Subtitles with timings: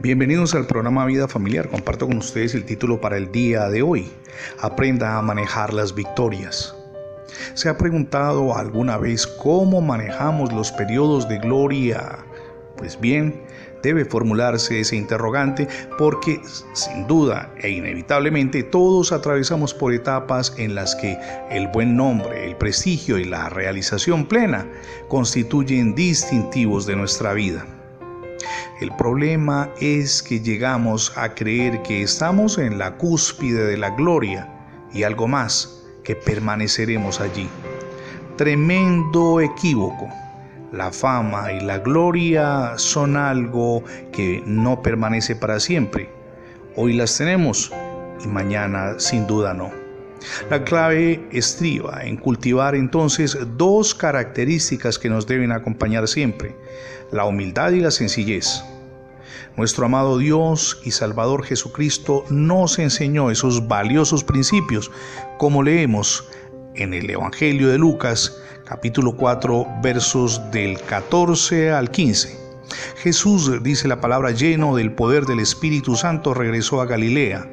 [0.00, 1.68] Bienvenidos al programa Vida Familiar.
[1.68, 4.10] Comparto con ustedes el título para el día de hoy.
[4.60, 6.74] Aprenda a manejar las victorias.
[7.54, 12.18] ¿Se ha preguntado alguna vez cómo manejamos los periodos de gloria?
[12.76, 13.42] Pues bien,
[13.82, 15.68] debe formularse ese interrogante
[15.98, 16.40] porque
[16.72, 21.18] sin duda e inevitablemente todos atravesamos por etapas en las que
[21.50, 24.66] el buen nombre, el prestigio y la realización plena
[25.08, 27.66] constituyen distintivos de nuestra vida.
[28.82, 34.48] El problema es que llegamos a creer que estamos en la cúspide de la gloria
[34.92, 37.48] y algo más, que permaneceremos allí.
[38.36, 40.08] Tremendo equívoco.
[40.72, 46.10] La fama y la gloria son algo que no permanece para siempre.
[46.74, 47.72] Hoy las tenemos
[48.24, 49.81] y mañana sin duda no.
[50.50, 56.54] La clave estriba en cultivar entonces dos características que nos deben acompañar siempre,
[57.10, 58.62] la humildad y la sencillez.
[59.56, 64.90] Nuestro amado Dios y Salvador Jesucristo nos enseñó esos valiosos principios,
[65.38, 66.24] como leemos
[66.74, 72.42] en el Evangelio de Lucas, capítulo 4, versos del 14 al 15.
[72.96, 77.46] Jesús, dice la palabra, lleno del poder del Espíritu Santo, regresó a Galilea.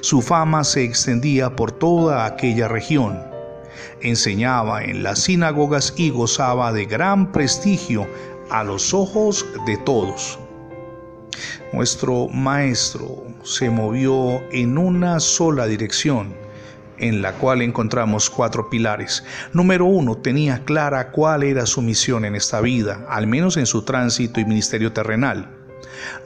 [0.00, 3.20] Su fama se extendía por toda aquella región.
[4.00, 8.06] Enseñaba en las sinagogas y gozaba de gran prestigio
[8.50, 10.38] a los ojos de todos.
[11.72, 16.34] Nuestro maestro se movió en una sola dirección,
[16.98, 19.24] en la cual encontramos cuatro pilares.
[19.52, 23.82] Número uno, tenía clara cuál era su misión en esta vida, al menos en su
[23.82, 25.63] tránsito y ministerio terrenal.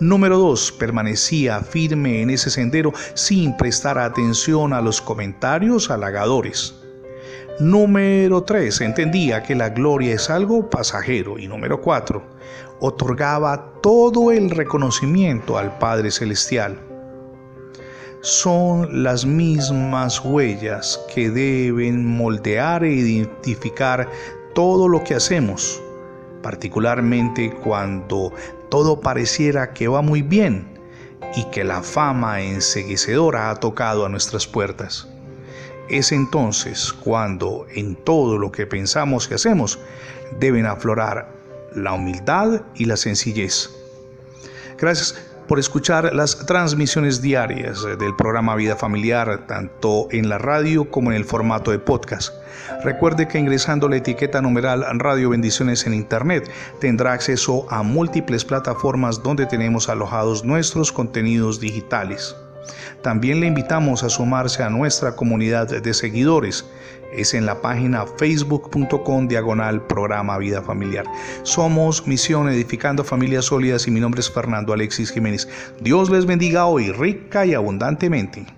[0.00, 6.74] Número dos, permanecía firme en ese sendero sin prestar atención a los comentarios halagadores.
[7.60, 8.82] Número 3.
[8.82, 11.40] Entendía que la gloria es algo pasajero.
[11.40, 12.22] Y número 4.
[12.78, 16.78] Otorgaba todo el reconocimiento al Padre Celestial.
[18.20, 24.08] Son las mismas huellas que deben moldear e identificar
[24.54, 25.82] todo lo que hacemos,
[26.42, 28.32] particularmente cuando
[28.70, 30.78] todo pareciera que va muy bien
[31.34, 35.08] y que la fama enseguecedora ha tocado a nuestras puertas.
[35.88, 39.78] Es entonces cuando en todo lo que pensamos y hacemos
[40.38, 41.32] deben aflorar
[41.74, 43.70] la humildad y la sencillez.
[44.78, 51.10] Gracias por escuchar las transmisiones diarias del programa Vida Familiar, tanto en la radio como
[51.10, 52.34] en el formato de podcast.
[52.84, 56.50] Recuerde que ingresando la etiqueta numeral Radio Bendiciones en Internet
[56.80, 62.36] tendrá acceso a múltiples plataformas donde tenemos alojados nuestros contenidos digitales.
[63.02, 66.64] También le invitamos a sumarse a nuestra comunidad de seguidores.
[67.12, 71.06] Es en la página facebook.com diagonal programa Vida Familiar.
[71.42, 75.48] Somos Misión Edificando Familias Sólidas y mi nombre es Fernando Alexis Jiménez.
[75.80, 78.57] Dios les bendiga hoy rica y abundantemente.